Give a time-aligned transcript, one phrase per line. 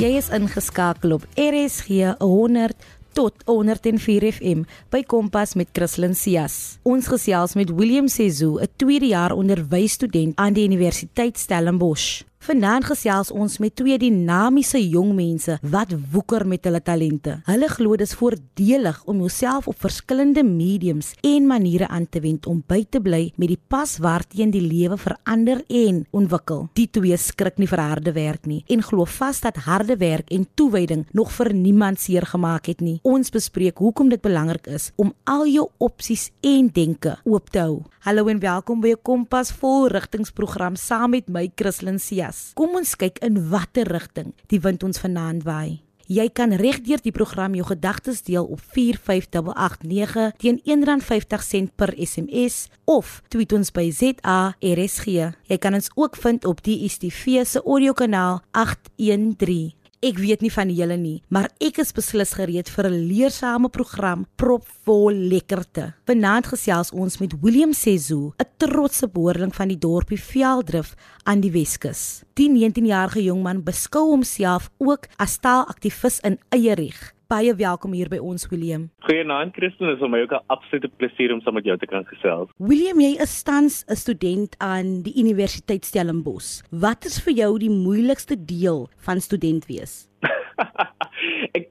[0.00, 6.78] Jy is ingeskakel op RSG 100 tot 104 FM by Kompas met Christlyn Cias.
[6.88, 12.29] Ons gesels met William Sezu, 'n tweede jaar onderwysstudent aan die Universiteit Stellenbosch.
[12.40, 17.34] Vanaand gesels ons met twee dinamiese jong mense wat woeker met hulle talente.
[17.44, 22.48] Hulle glo dit is voordelig om jouself op verskillende mediums en maniere aan te wend
[22.48, 26.64] om by te bly met die pas waarteen die lewe verander en ontwikkel.
[26.80, 30.48] Die twee skrik nie vir harde werk nie en glo vas dat harde werk en
[30.56, 33.02] toewyding nog vir niemand seer gemaak het nie.
[33.04, 37.82] Ons bespreek hoekom dit belangrik is om al jou opsies en denke oop te hou.
[38.00, 41.98] Hallo en welkom by 'n Kompas vol rigtingsprogram saam met my Christlyn
[42.30, 42.52] Cias.
[42.54, 45.80] Kom ons kyk in watter rigting die wind ons vanaand waai.
[46.10, 53.20] Jy kan regdeur die program jou gedagtes deel op 45889 teen R1.50 per SMS of
[53.30, 55.06] tweet ons by ZARSG.
[55.46, 59.79] Jy kan ons ook vind op die ISTV se audiokanaal 813.
[60.00, 64.24] Ek weet nie van julle nie, maar ek is beslis gereed vir 'n leersame program
[64.40, 65.92] propvol lekkerte.
[66.08, 71.52] Vanaand gesels ons met Willem Sezu, 'n trotse boerling van die dorpie Veldrif aan die
[71.52, 72.22] Weskus.
[72.32, 78.18] Die 19-jarige jongman beskou homself ook as taalaktivis in eie reg baie welkom hier by
[78.18, 78.88] ons Willem.
[79.06, 81.86] Goeienaand Christen, dit is vir my ook 'n absolute plesier om saam met jou te
[81.86, 82.50] kan gesels.
[82.58, 86.62] Willem, jy is tans 'n student aan die Universiteit Stellenbosch.
[86.70, 90.08] Wat is vir jou die moeilikste deel van student wees?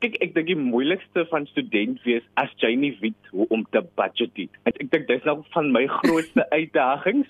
[0.04, 3.82] dink ek dink die moeilikste van student wees as jy nie weet hoe om te
[4.00, 4.48] budget nie.
[4.70, 7.28] Ek ek dink dis nou van my grootste uitdagings.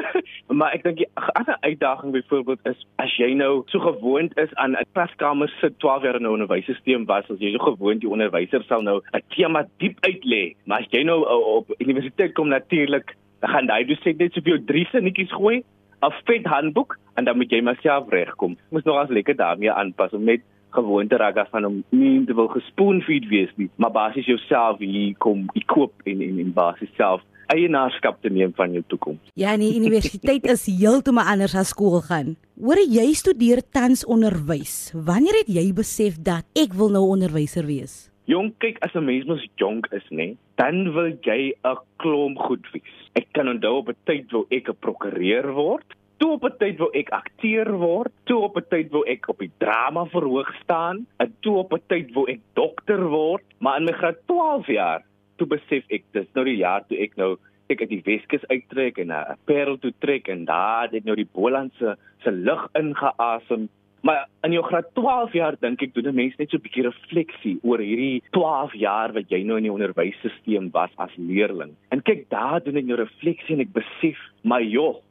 [0.58, 1.08] maar ek dink die
[1.38, 6.02] ander uitdaging byvoorbeeld is as jy nou so gewoond is aan 'n klaskamer se 12
[6.02, 9.64] jaar in 'n onderwysstelsel was, as jy so gewoond die onderwyser sal nou 'n tema
[9.78, 14.18] diep uitlê, maar as jy nou uh, op universiteit kom natuurlik, dan gaan daai dosent
[14.18, 15.64] net soveel drie sinnetjies gooi.
[16.02, 18.56] 'n vet handboek en dan moet jy maar self regkom.
[18.70, 20.40] Moet nog as lekker daarmee aanpas om net
[20.70, 25.46] gewoonte raak van om nie te wil gespoonfeed wees nie, maar basies jouself hier kom
[25.66, 29.30] koop en en, en basies self eienaarskap te neem van jou toekoms.
[29.40, 32.36] Ja, nee, universiteit is heeltemal anders as skool gaan.
[32.60, 34.92] Hoor jy studeer tans onderwys.
[34.92, 38.08] Wanneer het jy besef dat ek wil nou onderwyser wees?
[38.28, 42.66] Jong, kyk as 'n mens mos jonk is, nê, dan wil jy 'n klomp goed
[42.72, 42.94] wees.
[43.14, 45.94] Ek kan onthou op 'n tyd wou ek 'n prokureur word.
[46.18, 49.38] Toe op 'n tyd wou ek akteur word, toe op 'n tyd wou ek op
[49.38, 53.84] die drama verhoog staan, en toe op 'n tyd wou ek dokter word, maar in
[53.84, 55.02] my graad 12 jaar,
[55.36, 57.36] toe besef ek dis nou die jaar toe ek nou
[57.68, 61.28] ek uit die Weskus uittrek en na Parel toe trek en daar het nou die
[61.32, 63.68] Bolandse se lug ingeasem.
[64.06, 66.86] Maar in jou graad 12 jaar dink ek doen 'n mens net so 'n bietjie
[66.86, 71.74] refleksie oor hierdie 12 jaar wat jy nou in die onderwysstelsel was as leerling.
[71.90, 75.02] En kyk, daar doen ek nou refleksie en ek besef, maar joh,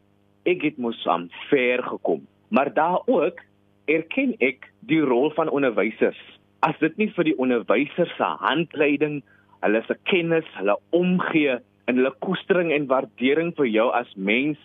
[0.47, 2.25] ek het mos aan ver gekom.
[2.49, 3.41] Maar daar ook
[3.85, 6.19] erken ek die rol van onderwysers.
[6.65, 9.21] As dit nie vir die onderwysers se handleiding,
[9.63, 14.59] hulle se kennis, hulle omgee en hulle koestering en waardering vir jou as mens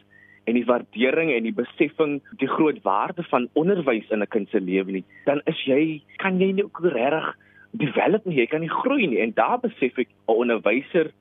[0.50, 4.60] en die waardering en die besefing die groot waarde van onderwys in 'n kind se
[4.60, 7.36] lewe nie, dan is jy kan jy nie ook regtig
[7.70, 11.12] develop nie, jy kan nie groei nie en daar besef ek 'n onderwyser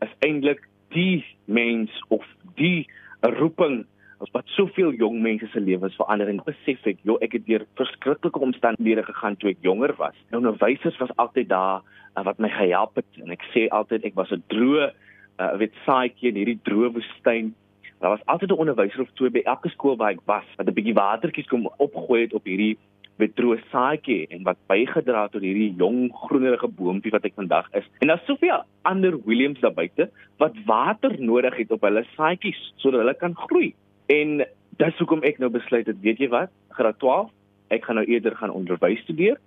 [0.00, 2.24] is eintlik die mens of
[2.56, 2.86] die
[3.20, 3.84] roeping
[4.32, 8.42] wat soveel jong mense se lewens verander en besef ek, joh, ek het deur verskriklike
[8.44, 10.16] omstandighede gegaan toe ek jonger was.
[10.30, 14.18] Nou onderwysers was altyd daar uh, wat my gehelp het en ek sê altyd ek
[14.20, 17.54] was 'n droë uh, weet saaitjie in hierdie droë woestyn.
[18.00, 20.76] Daar was altyd 'n onderwyser of twee by elke skool waar ek was wat 'n
[20.76, 22.76] bietjie watertjies kom opgooi het op hierdie
[23.20, 27.68] met droë saadjie en wat bygedra het tot hierdie jong groenerige boontjie wat ek vandag
[27.76, 27.86] is.
[28.00, 33.04] En daar's soveel ander Williams daar buite wat water nodig het op hulle saadjies sodat
[33.04, 33.74] hulle kan groei.
[34.10, 34.42] En
[34.80, 36.50] dis hoekom ek nou besluit het, weet jy wat?
[36.74, 37.30] Graad 12,
[37.70, 39.38] ek gaan nou eerder gaan onderwys studeer.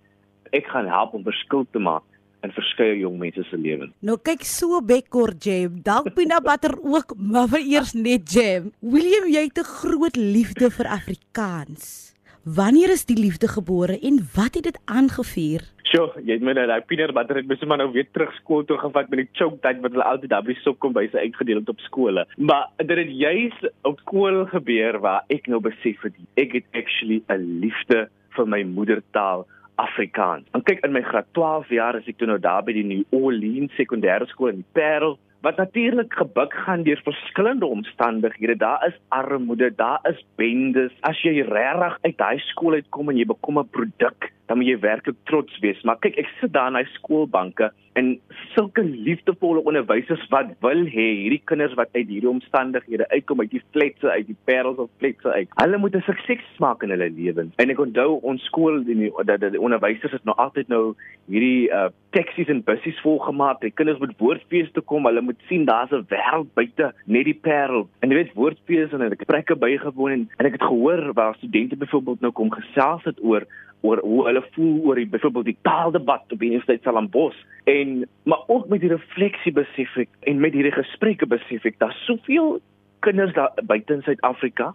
[0.56, 2.06] Ek gaan help om verskil te maak
[2.44, 3.94] in verskeie jong mense se lewens.
[4.03, 8.71] Nou kyk so Bekkor Jam, dalk peanut butter ook, maar vir eers net jam.
[8.80, 12.13] William, jy het 'n groot liefde vir Afrikaans.
[12.44, 15.62] Wanneer is die liefde gebore en wat het dit aangevuur?
[15.94, 18.63] Sjoe, jy het my nou daai peanut butter het mos maar nou weer terug skool
[18.66, 21.28] toe gevat met die choke tyd wat hulle altyd daar by sop kom by sy
[21.28, 22.24] uitgedeel het op skole.
[22.50, 27.19] Maar dit het juis op skool gebeur waar ek nou besef het ek het actually
[27.30, 29.45] 'n liefde vir my moedertaal
[29.78, 30.50] Afrikaans.
[30.57, 33.06] En kyk in my graad 12 jaar as ek toe nou daar by die New
[33.12, 38.56] Orleans sekondêre skool in Parel wat natuurlik gebuk gaan deur verskillende omstandighede.
[38.56, 40.92] Daar is armoede, daar is bendes.
[41.01, 44.80] As jy regtig uit daai skool uitkom en jy bekom 'n produk, dan moet jy
[44.80, 45.81] werklik trots wees.
[45.84, 48.19] Maar kyk, ek sit daar in daai skoolbanke en
[48.54, 53.63] sulke liefdevolle onderwysers wat wil hê hierdie kinders wat uit hierdie omstandighede uitkom uit die
[53.72, 55.50] fletse uit die parels of fletse uit.
[55.62, 57.54] Hulle moet 'n sukses maak in hulle lewens.
[57.57, 60.95] En ek onthou ons skool die dat die onderwysers het nou altyd nou
[61.28, 63.62] hierdie uh taksies en busse volgemaak.
[63.62, 65.06] Die kinders moet woordfees toe kom.
[65.06, 67.90] Hulle moet sien daar's 'n wêreld buite net die parel.
[68.01, 71.36] En jy weet woordfees en ek het preeke bygewoon en, en ek het gehoor waar
[71.36, 73.45] studente byvoorbeeld nou kom gesels het oor
[73.83, 77.39] oor hoe hulle voel oor die byvoorbeeld die taaldebat op die Universiteit Stellenbosch.
[77.69, 82.00] En maar ook met die refleksie besef ek en met hierdie gesprekke besef ek daar's
[82.07, 82.57] soveel
[83.03, 84.71] kinders daar buite in Suid-Afrika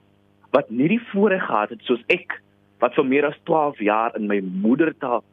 [0.57, 2.39] wat nie die voorreg gehad het soos ek
[2.83, 5.25] wat vir meer as 12 jaar in my moedertaal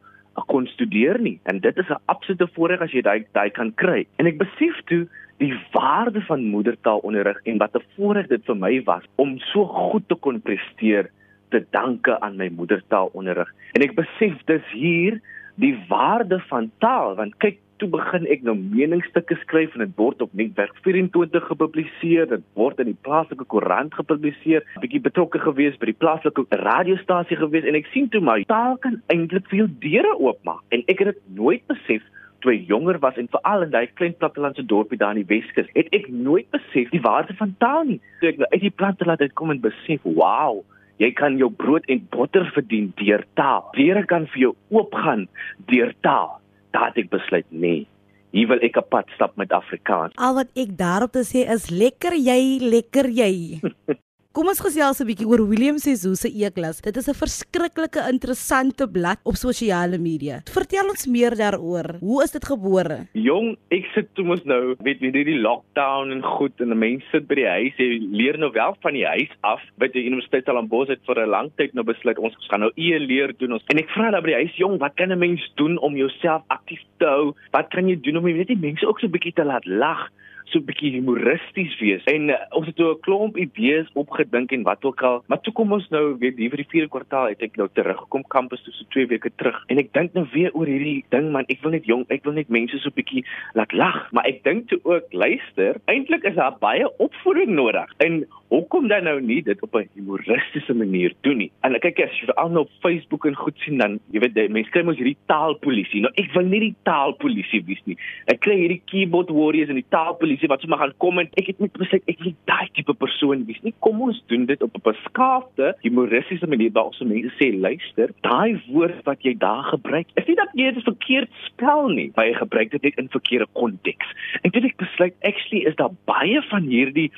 [0.52, 1.38] kon studeer nie.
[1.48, 4.06] En dit is 'n absolute voorreg as jy daai daai kan kry.
[4.16, 5.06] En ek besef toe
[5.38, 10.08] die waarde van moedertaalonderrig en wat 'n voorreg dit vir my was om so goed
[10.08, 11.10] te kon presteer
[11.56, 15.20] te danke aan my moedertaalonderrig en ek besef dis hier
[15.62, 20.22] die waarde van taal want kyk toe begin ek nou meningsstukke skryf en dit word
[20.24, 25.90] op Netwerk 24 gepubliseer, dit word in die plaaslike koerant gepubliseer, bietjie betrokke gewees by
[25.90, 30.64] die plaaslike radiostasie gewees en ek sien toe my taal kan eintlik veel deure oopmaak
[30.76, 32.04] en ek het dit nooit besef
[32.44, 35.68] toe ek jonger was en veral in daai klein plattelandse dorpie daar in die Weskus,
[35.74, 38.00] het ek nooit besef die waarde van taal nie.
[38.20, 40.60] Toe ek nou uit die platteland uitkom en besef, wow,
[41.02, 43.66] Jy kan jou brood en botter verdien deur taal.
[43.76, 45.26] Deure kan vir jou oopgaan
[45.68, 46.38] deur taal
[46.76, 47.84] dat ek besluit nee.
[48.32, 50.16] Hier wil ek 'n pad stap met Afrikaans.
[50.16, 53.60] Al wat ek daarop te sê is lekker jy, lekker jy.
[54.36, 56.82] Kom ons gesels 'n bietjie oor William Sesou se e-klas.
[56.84, 60.42] Dit is 'n verskriklike interessante blad op sosiale media.
[60.44, 61.96] Vertel ons meer daaroor.
[62.00, 63.08] Hoe is dit gebore?
[63.14, 67.26] Jong, ek sit toe mos nou met met hierdie lockdown en goed en mense sit
[67.26, 67.72] by die huis.
[67.78, 69.62] Jy leer nou wel van die huis af.
[69.78, 72.98] By die Universiteit Stellenbosch het vir 'n lang tyd nou besluit ons gaan nou e
[72.98, 73.64] leer doen ons.
[73.72, 76.42] En ek vra daar by die huis, jong, wat kan 'n mens doen om jouself
[76.48, 77.32] aktief te hou?
[77.52, 79.64] Wat kan jy doen om jy weet die mense ook so 'n bietjie te laat
[79.64, 80.10] lag?
[80.50, 82.04] So 'n bietjie humoristies wees.
[82.04, 85.52] En uh, ons het toe 'n klomp idees opgedink en wat ook al, maar toe
[85.52, 88.72] kom ons nou weet hier vir die vierde kwartaal het ek nou teruggekom kampus toe
[88.72, 89.62] so 2 weke terug.
[89.66, 92.32] En ek dink nou weer oor hierdie ding man, ek wil net jong, ek wil
[92.32, 96.34] net mense so 'n bietjie laat lag, maar ek dink toe ook luister, eintlik is
[96.34, 97.92] daar baie opvoeding nodig.
[97.98, 101.50] En hoekom dan nou nie dit op 'n humoristiese manier doen nie?
[101.62, 104.70] En kyk as jy veral nou op Facebook en goed sien dan, jy weet mense
[104.70, 106.00] kry mos hierdie taalpolisie.
[106.00, 107.96] Nou ek wil nie die taalpolisie wees nie.
[108.26, 111.48] Ek kry hierdie keyboard warriors en die taalpolisie polisie wat sommer gaan kom en ek
[111.50, 113.60] het net besluit ek wil daai tipe persoon wees.
[113.64, 118.12] Nie kom ons doen dit op 'n beskaafde, humoristiese manier waar ons mense sê luister,
[118.22, 122.26] daai woord wat jy daar gebruik, is nie dat jy dit verkeerd spel nie, maar
[122.26, 124.06] jy gebruik dit net in verkeerde konteks.
[124.42, 127.10] En dit ek besluit actually is daar baie van hierdie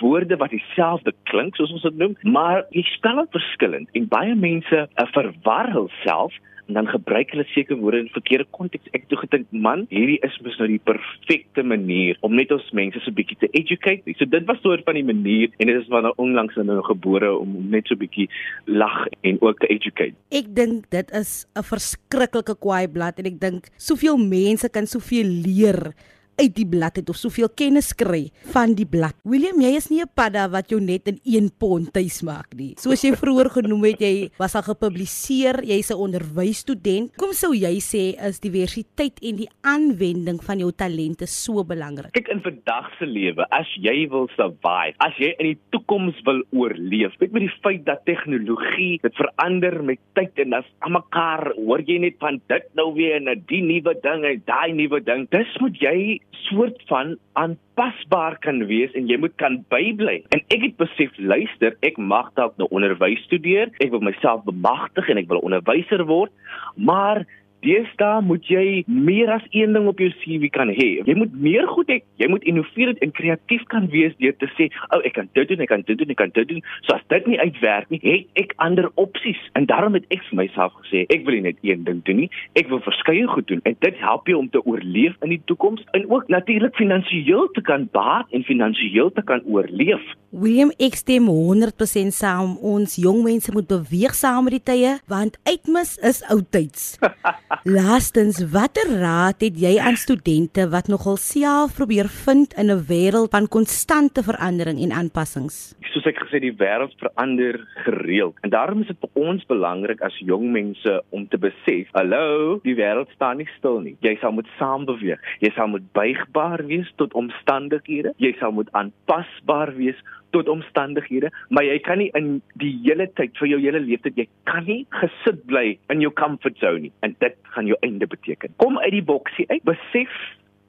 [0.00, 4.34] woorde wat dieselfde klink soos ons dit noem, maar jy spel dit verskillend en baie
[4.34, 6.32] mense uh, verwar hulself
[6.68, 8.86] en dan gebruik hulle seker woorde in verkeerde konteks.
[8.92, 12.70] Ek het toe gedink, man, hierdie is mos nou die perfekte manier om net ons
[12.76, 14.02] mense so 'n bietjie te educate.
[14.18, 17.30] So dit was soort van die manier en dit is maar nou onlangs nou gebore
[17.38, 18.28] om net so 'n bietjie
[18.66, 20.14] lag en ook te educate.
[20.30, 25.26] Ek dink dit is 'n verskriklike kwaai blad en ek dink soveel mense kan soveel
[25.26, 25.92] leer
[26.40, 29.16] uit die blad het of soveel kennis kry van die blad.
[29.28, 32.74] William, jy is nie 'n padda wat jou net in een pond tuis maak nie.
[32.76, 37.16] Soos jy vroeër genoem het, jy was al gepubliseer, jy's 'n onderwysstudent.
[37.16, 42.12] Kom sou jy sê is diversiteit en die aanwending van jou talente so belangrik?
[42.12, 46.42] Kyk in vandag se lewe, as jy wil survive, as jy in die toekoms wil
[46.52, 51.80] oorleef, weet met die feit dat tegnologie dit verander met tyd en as almekaar hoor
[51.80, 55.28] jy net van dit nou weer en 'n die nuwe ding en daai nuwe ding.
[55.30, 60.22] Dis moet jy soort van aanpasbaar kan wees en jy moet kan bybly.
[60.34, 65.08] En ek het besef, luister, ek mag dalk nou onderwys studeer, ek wil myself bemagtig
[65.08, 66.32] en ek wil 'n onderwyser word,
[66.76, 67.24] maar
[67.62, 70.88] Deesdae moet jy meer as een ding op jou CV kan hê.
[71.06, 72.00] Jy moet meer goed hê.
[72.18, 75.48] Jy moet innoverend en kreatief kan wees deur te sê, "O, oh, ek kan dit
[75.48, 78.00] doen, ek kan dit doen, ek kan dit doen." So as dit nie uitwerk nie,
[78.02, 79.38] het ek ander opsies.
[79.54, 82.30] En daarom het ek vir myself gesê, ek wil nie net een ding doen nie.
[82.54, 83.60] Ek wil verskeie goed doen.
[83.64, 87.60] En dit help jou om te oorleef in die toekoms en ook natuurlik finansiëel te
[87.60, 90.02] kan baat en finansiëel te kan oorleef.
[90.30, 92.56] William, ek stem 100% saam.
[92.58, 96.96] Ons jong mense moet beweeg saam met die tye, want uitmis is oudtyds.
[97.68, 103.30] Laastens, watter raad het jy aan studente wat nogal self probeer vind in 'n wêreld
[103.30, 105.74] van konstante verandering en aanpassings?
[105.92, 110.16] Soos ek gesê, die wêreld verander gereeld en daarom is dit vir ons belangrik as
[110.18, 113.96] jong mense om te besef, hallo, die wêreld staan nie stil nie.
[114.00, 115.20] Jy sal moet saam beweeg.
[115.40, 118.14] Jy sal moet buigbaar wees tot omstandighede.
[118.16, 120.00] Jy sal moet aanpasbaar wees
[120.32, 124.26] tot omstandighede, maar jy kan nie in die hele tyd vir jou hele lewe jy
[124.48, 126.92] kan nie gesit bly in jou comfort zone nie.
[127.06, 128.54] En dit gaan jou einde beteken.
[128.62, 130.12] Kom uit die boksie uit, besef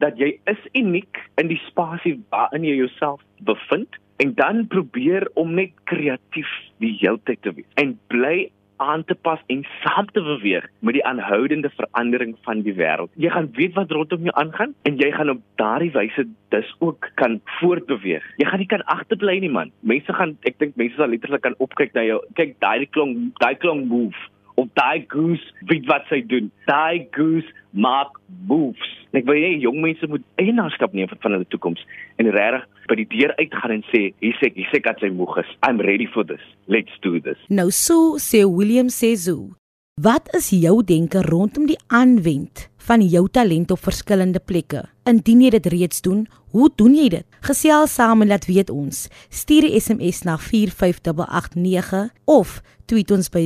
[0.03, 3.99] dat jy is uniek in die spasie waarin jy jouself bevind.
[4.21, 6.49] En dan probeer om net kreatief
[6.83, 7.69] die hele tyd te wees.
[7.81, 12.75] En bly aan te pas en saam te beweeg met die aanhoudende verandering van die
[12.77, 13.11] wêreld.
[13.15, 17.09] Jy gaan weet wat rondom jou aangaan en jy gaan op daardie wyse dus ook
[17.15, 18.25] kan voortbeweeg.
[18.37, 19.71] Jy gaan nie kan agterbly nie man.
[19.79, 22.21] Mense gaan ek dink mense sal letterlik kan opkyk na jou.
[22.39, 26.51] Kyk daai klong, daai klong move of daai goose weet wat sy doen.
[26.69, 28.91] Daai goose maak moves.
[29.13, 31.81] Ek wil hê jong mense moet eienaarskap neem van hulle toekoms
[32.21, 35.37] en regtig by die deur uitgaan en sê, hier sê, hier sê kat sy moeg
[35.41, 35.49] is.
[35.65, 36.41] I'm ready for this.
[36.67, 37.39] Let's do this.
[37.49, 39.53] Nou so sê William Sezu.
[40.01, 44.81] Wat is jou denke rondom die aanwend van jou talent op verskillende plekke?
[45.05, 47.27] Indien jy dit reeds doen, hoe doen jy dit?
[47.45, 49.05] Gesels saam en laat weet ons.
[49.29, 53.45] Stuur 'n SMS na 45889 of tweet ons by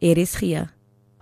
[0.00, 0.42] ZARSG.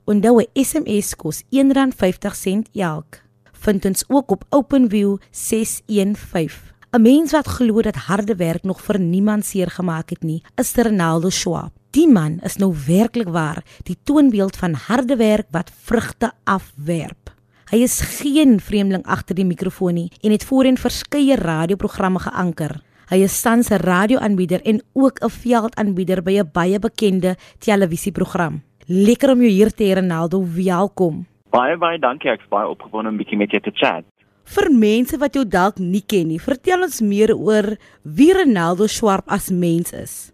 [0.04, 3.20] Onthou 'n SMS kos R1.50 elk.
[3.52, 6.68] Vind ons ook op OpenView 615.
[6.90, 10.74] 'n Mens wat glo dat harde werk nog vir niemand seer gemaak het nie, is
[10.74, 11.72] Ronaldo Schwab.
[11.90, 17.34] Die man is nou werklik waar die toonbeeld van harde werk wat vrugte afwerp.
[17.70, 22.82] Hy is geen vreemdeling agter die mikrofoon nie en het voorheen verskeie radioprogramme geanker.
[23.08, 28.67] Hy is tans 'n radioaanbieder en ook 'n veldaanbieder by 'n baie bekende televisieprogram.
[28.88, 31.26] Lekker om jou hier te hê Ronaldo, welkom.
[31.52, 34.04] Baie baie dankie, ek's baie opgewonde om 'n bietjie met jou te chat.
[34.48, 39.28] Vir mense wat jou dalk nie ken nie, vertel ons meer oor wie Ronaldo Swarp
[39.28, 40.32] as mens is.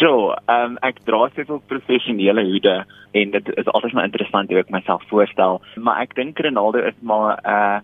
[0.00, 4.58] So, ehm um, ek dra soveel professionele hoede en dit is altyd maar interessant hoe
[4.58, 7.80] ek myself voorstel, maar ek dink Ronaldo is maar 'n uh,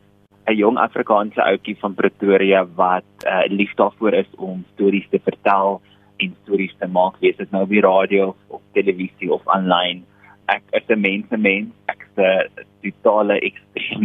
[0.50, 5.80] 'n jong Afrikaanse ouetjie van Pretoria wat uh, lief daarvoor is om stories te vertel
[6.20, 10.04] en stories te maak, wees dit nou op die radio of televisie of aanlyn.
[10.50, 13.40] Ek is 'n mensemens, ek is 'n totale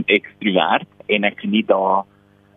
[0.07, 2.05] ekstrovert en ek geniet daar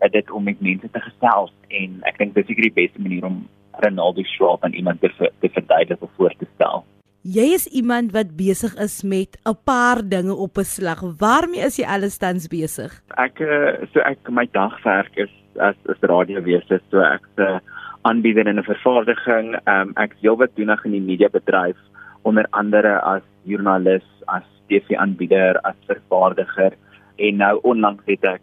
[0.01, 3.25] uh, dit om met mense te gesels en ek dink dis seker die beste manier
[3.25, 3.47] om
[3.79, 6.85] Ronaldo Schwab aan iemand te, te verduidelik of voor te stel.
[7.27, 11.01] Jy is iemand wat besig is met 'n paar dinge op 'n slag.
[11.19, 12.91] Waarmee is jy alles tans besig?
[13.17, 17.59] Ek eh, so ek my dagwerk is as as radiowese, so ek se uh,
[18.01, 19.55] aanbieder in 'n vervaardiging.
[19.67, 21.77] Um, ek is heelwat doenig in die mediabedryf,
[22.23, 26.73] onder andere as joernalis, as TV-aanbieder, as vervaardiger
[27.17, 28.41] en nou onlangs het ek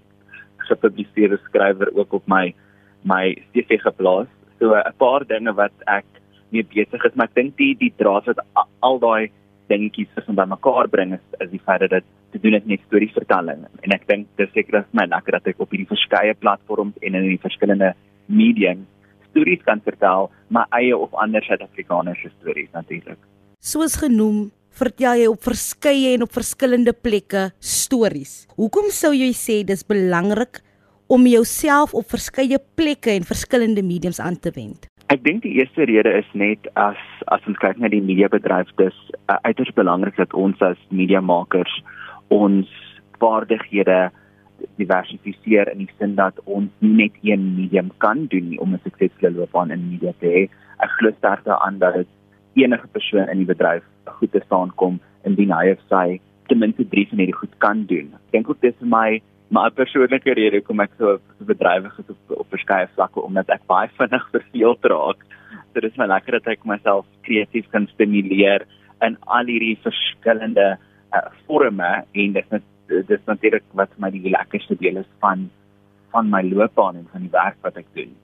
[0.68, 2.54] gepubliseerde skrywer ook op my
[3.04, 4.28] my CV geplaas.
[4.58, 6.04] So 'n paar dinge wat ek
[6.50, 8.40] mee besig is, maar ek dink die die draad wat
[8.80, 9.30] al daai
[9.68, 12.82] dingetjies is om bymekaar bring is, is die feit dat dit te doen het met
[12.86, 16.98] storievertelling en ek dink dis seker dat my lekker dat ek op hierdie verskeie platforms
[17.02, 17.94] en in die verskillende
[18.26, 18.86] mediums
[19.36, 23.20] stories kan vertel, maar eie of ander Suid-Afrikaanse stories natuurlik.
[23.60, 28.46] Soos genoem, vertel jy op verskeie en op verskillende plekke stories.
[28.56, 30.62] Hoekom sou jy sê dis belangrik
[31.12, 34.88] om jouself op verskeie plekke en verskillende mediums aan te wend?
[35.12, 36.98] Ek dink die eerste rede is net as
[37.30, 38.96] as ons kyk na die mediabedryf, dis
[39.30, 41.72] uh, uiters belangrik dat ons as mediamakers
[42.34, 42.70] ons
[43.22, 44.08] vaardighede
[44.80, 48.80] diversifiseer in die sin dat ons nie net een medium kan doen nie om 'n
[48.84, 50.42] suksesvolle loopbaan in media te hê.
[50.84, 52.08] Ek glo sterk daaraan dat dit
[52.54, 53.82] enige persoon in die bedryf
[54.18, 57.86] goed te staan kom indien hy of sy ten minste drie van hierdie goed kan
[57.86, 58.12] doen.
[58.14, 62.40] Ek dink ook dis vir my my persoonlike rede hoekom ek so bedrywig is op,
[62.42, 65.22] op verskeie vlakke omdat ek baie vinnig verveeld raak.
[65.72, 68.66] So dit is my lekker dat ek myself kreatief kan stimuleer
[69.06, 70.76] in al hierdie verskillende
[71.14, 75.50] uh, forme en dit is dis natuurlik wat vir my die lekkerste deel is van
[76.14, 78.14] van my loopbaan en van die werk wat ek doen.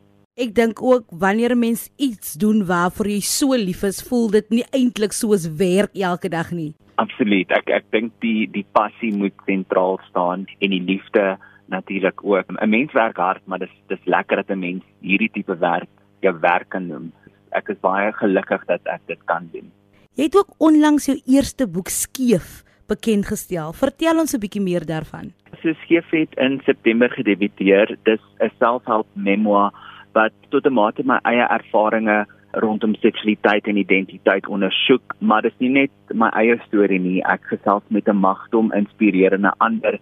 [0.41, 4.51] Ek dink ook wanneer 'n mens iets doen waarvoor jy so lief is, voel dit
[4.51, 6.75] nie eintlik soos werk elke dag nie.
[6.97, 7.51] Absoluut.
[7.51, 11.39] Ek ek dink die die passie moet sentraal staan en die liefde
[11.69, 12.47] natuurlik ook.
[12.49, 15.89] 'n Mens werk hard, maar dis dis lekker dat 'n mens hierdie tipe werk
[16.21, 17.13] jou werk kan noem.
[17.51, 19.71] Ek is baie gelukkig dat ek dit kan doen.
[20.15, 23.73] Jy het ook onlangs jou eerste boek skeef bekend gestel.
[23.73, 25.33] Vertel ons 'n bietjie meer daarvan.
[25.63, 27.97] So Skeef het in September gedebuteer.
[28.05, 29.73] Dis 'n selfhelp memoir
[30.13, 35.71] wat tot 'n mate my eie ervarings rondom seksualiteit en identiteit ondersoek, maar dis nie
[35.71, 37.23] net my eie storie nie.
[37.25, 39.99] Ek gesels met 'n magdom inspirerende ander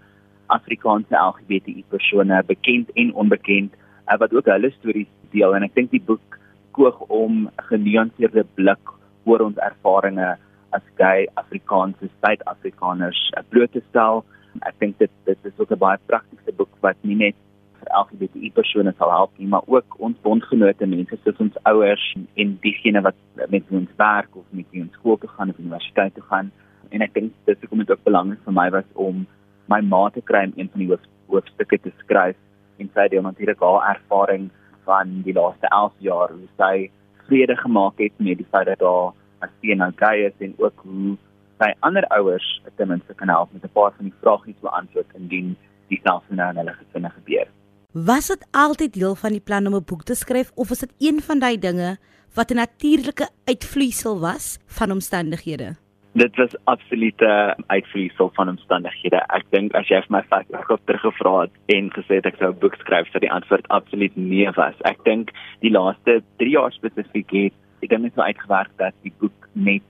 [0.47, 3.73] Afrikaanse LGBTI persone, bekend en onbekend,
[4.07, 6.39] eh, wat ook hulle stories deel en ek dink die boek
[6.73, 8.85] koog om genuanceerde blik
[9.25, 10.39] oor ons ervarings
[10.77, 14.25] as gay Afrikaanse Suid-Afrikaners bloot te stel.
[14.67, 17.37] Ek dink dit dit is ook 'n baie praktiese boek wat nie net
[17.81, 22.59] vir LGBTI persone sal help nie, maar ook ons bondgenote, mense soos ons ouers en
[22.63, 23.15] diegene wat
[23.49, 26.51] met ons werk of met ons skool toe gaan of universiteit toe gaan.
[26.91, 29.27] En ek dink dit is ook net belangrik vir my was om
[29.69, 32.37] my ma te kry om een van die hoof, hoofstukke te skryf
[32.79, 34.51] en sy deel natuurlik haar ervaring
[34.89, 36.91] van die laaste 11 jaar hoe sy
[37.29, 40.83] vrede gemaak het met die feit dat haar as sy nou gay is en ook
[40.85, 41.17] hoe
[41.61, 45.57] sy ander ouers ten minste kan help met 'n paar van die wat beantwoord indien
[45.89, 47.49] dieselfde nou in hulle gesinne gebeur.
[47.93, 50.93] Was dit altyd deel van die plan om 'n boek te skryf of was dit
[50.99, 51.99] een van daai dinge
[52.35, 55.77] wat 'n natuurlike uitvloeisel was van omstandighede?
[56.13, 59.17] Dit was absolute uitvloeisel van omstandighede.
[59.17, 62.59] Ek dink as jy vir my vasgehou teruggevra het en gesê het ek sou 'n
[62.59, 64.75] boek skryf, sou die antwoord absoluut nee was.
[64.85, 65.31] Ek dink
[65.61, 69.83] die laaste 3 jaar spesifiek het ek dan net so uitgewerk dat die boek net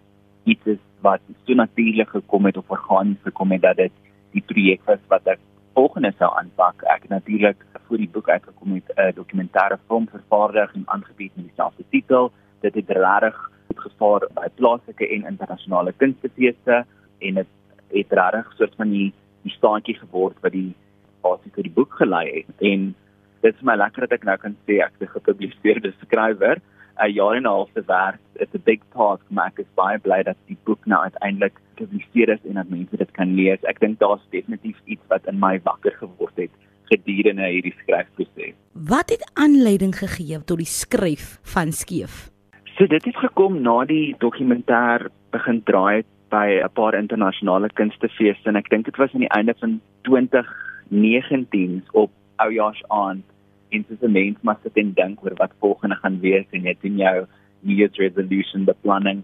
[0.45, 3.93] iets is wat so natuurlik gekom het of organies gekom het dat dit
[4.33, 5.41] die projek was wat ek
[5.75, 6.83] volgende sou aanpak.
[6.83, 11.47] Ek het natuurlik voor die boek uitgekom met 'n dokumentêre film vervaardig en aangebied met
[11.47, 12.33] dieselfde titel.
[12.61, 16.85] Dit het regtig gevaar by plaaslike en internasionale kunstefeeste
[17.19, 17.47] en dit
[17.89, 20.75] het regtig soort van die die staantjie geword wat die
[21.23, 22.55] basies vir die boek gelei het.
[22.59, 22.95] En
[23.41, 26.61] dit is my lekker dat ek nou kan sê ek is 'n gepubliseerde skrywer.
[26.99, 29.99] 'n jaar en 'n half se werk is 'n big task, maar ek is baie
[29.99, 33.63] bly dat die boek nou uiteindelik gepubliseer is en dat mense dit kan lees.
[33.63, 36.51] Ek dink daar's definitief iets wat in my wakker geword het
[36.91, 38.55] gedurende hierdie skryfproses.
[38.73, 42.31] Wat het aanleiding gegee tot die skryf van Skeef?
[42.77, 48.57] So dit het gekom na die dokumentêr begin draai by 'n paar internasionale kunstefeeste en
[48.57, 53.25] ek dink dit was aan die einde van 2019 op Oujaarsand
[53.71, 56.77] en soos 'n mens maar sit en dink oor wat volgende gaan wees en jy
[56.83, 57.27] doen jou
[57.61, 59.23] New Year's resolution beplanning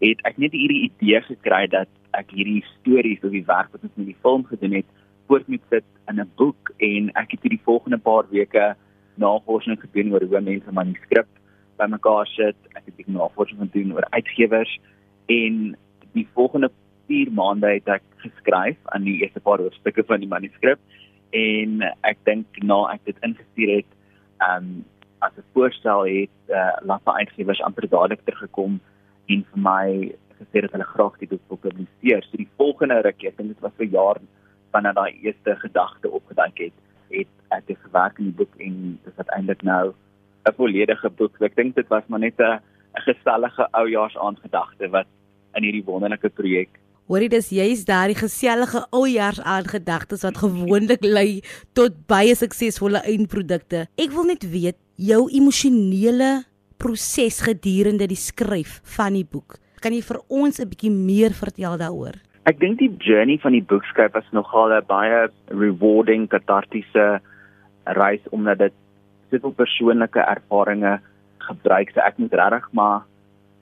[0.00, 1.88] het ek net hierdie idee gekry dat
[2.18, 4.86] ek hierdie stories of die werk wat ons met die film gedoen het
[5.26, 8.74] voort moet sit in 'n boek en ek het hierdie volgende paar weke
[9.14, 11.28] navorsing gedoen oor hoe mense manuskrip
[11.78, 14.78] bymekaar sit ek het bietjie navorsing gedoen oor uitgewers
[15.26, 15.76] en
[16.12, 16.70] die volgende
[17.08, 20.78] 4 maande het ek geskryf aan die eerste paar hoofstukke van die manuskrip
[21.30, 23.90] en ek dink na ek dit ingestuur het
[24.48, 24.84] um
[25.18, 28.80] as 'n voorstel het uh, Lapa uitgewers amper dadelik teruggekom
[29.26, 32.22] en vir my gesê dat hulle graag dit wil publiseer.
[32.22, 34.20] So die volgende ruk, ek dink dit was vir jaar
[34.70, 36.76] vanaf daai eerste gedagte opgedank het,
[37.10, 39.94] het ek dit gewerk in die boek en dit is uiteindelik nou
[40.46, 41.40] 'n volledige boek.
[41.42, 42.60] Ek dink dit was maar net 'n
[42.94, 45.06] gesellige oujaarsaandgedagte wat
[45.54, 46.68] in hierdie wonderlike projek
[47.08, 51.40] Hoorie dis juist daardie gesellige oujaars aangedagtes wat gewoonlik lei
[51.72, 53.86] tot baie suksesvolle eindprodukte.
[53.96, 56.42] Ek wil net weet jou emosionele
[56.76, 59.56] proses gedurende die skryf van die boek.
[59.80, 62.20] Kan jy vir ons 'n bietjie meer vertel daaroor?
[62.44, 67.22] Ek dink die journey van die boekskryf was nogal 'n baie rewarding, katartiese
[67.96, 68.74] reis omdat dit
[69.30, 71.00] soveel persoonlike ervarings
[71.38, 71.88] gebruik.
[71.94, 73.08] So ek moet regtig maar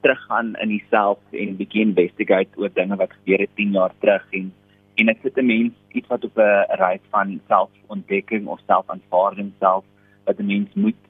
[0.07, 4.53] teruggaan in jouself en begin investigate oor dinge wat gebeur het 10 jaar terug en
[4.97, 9.85] en dit sit 'n mens iets wat op 'n reis van selfontdekking of selfaanvaarding self
[10.25, 11.03] wat 'n mens moet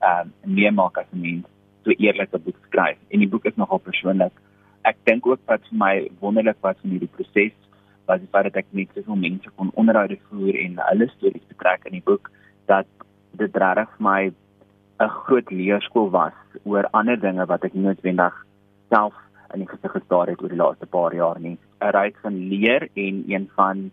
[0.00, 1.46] ehm um, meemaak as 'n mens
[1.84, 4.32] so eerlik 'n boek skryf en die boek is nogal persoonlik.
[4.82, 7.56] Ek dink ook wat vir my wonderlik was in hierdie proses
[8.06, 11.84] was die feit dat ek net soveel mense kon onderhoude voer en hulle stories betrek
[11.84, 12.30] in die boek
[12.66, 12.86] dat
[13.32, 14.32] dit regtig vir my
[15.00, 18.34] 'n groot leerskool was oor ander dinge wat ek noodwendig
[18.90, 19.14] self
[19.54, 21.58] in die gesig gestaar het oor die laaste paar jaar nie.
[21.80, 23.90] 'n Reis van leer en een van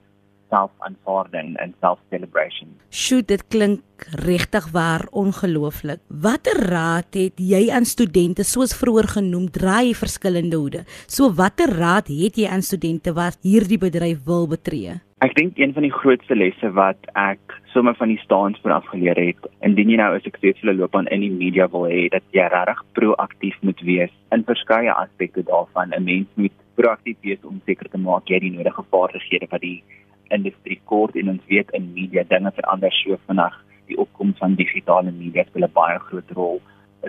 [0.52, 2.74] self-aanvaarding en self-celebration.
[2.90, 3.82] Sjoe, dit klink
[4.26, 6.02] regtig waar ongelooflik.
[6.08, 10.84] Watter raad het jy aan studente soos vroeër genoem drie verskillende hoede?
[11.08, 15.00] So watter raad het jy aan studente wat hierdie bedryf wil betree?
[15.22, 19.20] Ek dink een van die grootste lesse wat ek sommer van die staans vanaf geleer
[19.22, 22.82] het, indien jy nou 'n suksesvolle loopbaan in die media wil hê, dat jy regtig
[22.98, 25.94] proaktief moet wees in verskeie aspekte daarvan.
[25.94, 29.62] 'n Mens moet proaktief wees om seker te maak jy het die nodige vaardighede wat
[29.62, 29.84] die
[30.30, 33.66] industrie kort en ons weet in media dinge verander so vinnig.
[33.88, 36.62] Die opkoms van digitale media speel 'n baie groot rol.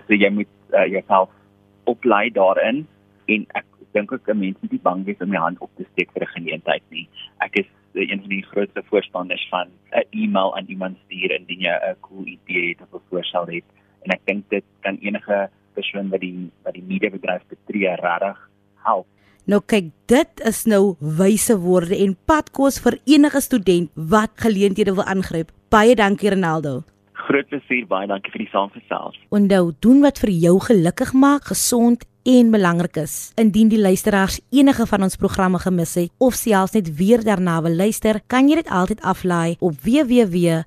[0.06, 1.30] So jy moet uh, jouself
[1.84, 2.86] oplei daarin
[3.26, 5.86] en ek dink ook 'n mens moet nie bang wees om jou hand op te
[5.92, 7.08] steek vir 'n geleentheid nie.
[7.40, 11.60] Ek is uh, een van die grootste voorstanders van 'n e-mail aan iemand stuur indien
[11.60, 13.64] jy 'n cool idee het of 'n voorstel het
[14.02, 18.38] en ek dink dit kan enige persoon wat die wat die media bedryf betree regtig
[18.84, 19.06] help.
[19.44, 25.04] Nou kyk, dit is nou wyse woorde en padkos vir enige student wat geleenthede wil
[25.04, 25.50] aangryp.
[25.68, 26.82] Baie dankie Ronaldo.
[27.26, 29.18] Groot plesier, baie dankie vir die saamgesels.
[29.34, 33.30] Onthou, doen wat vir jou gelukkig maak, gesond en belangrik is.
[33.34, 37.76] Indien die luisteraars enige van ons programme gemis het of selfs net weer daarna wil
[37.76, 40.62] luister, kan jy dit altyd aflaai op www.rsg.co.za.